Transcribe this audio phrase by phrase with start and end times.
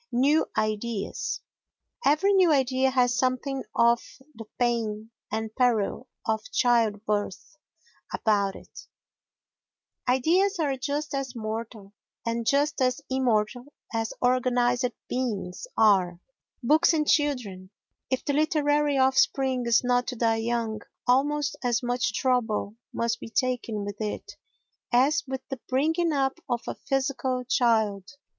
[0.11, 1.41] New Ideas
[2.03, 3.99] Every new idea has something of
[4.33, 7.55] the pain and peril of childbirth
[8.11, 8.87] about it;
[10.09, 11.93] ideas are just as mortal
[12.25, 16.19] and just as immortal as organised beings are.
[16.63, 17.69] Books and Children
[18.09, 23.29] If the literary offspring is not to die young, almost as much trouble must be
[23.29, 24.35] taken with it
[24.91, 28.07] as with the bringing up of a physical child.